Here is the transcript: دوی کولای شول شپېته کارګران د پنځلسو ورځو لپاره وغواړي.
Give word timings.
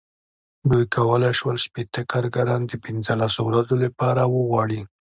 دوی 0.69 0.85
کولای 0.95 1.33
شول 1.39 1.57
شپېته 1.65 2.01
کارګران 2.11 2.61
د 2.67 2.73
پنځلسو 2.83 3.39
ورځو 3.49 3.75
لپاره 3.85 4.21
وغواړي. 4.35 4.81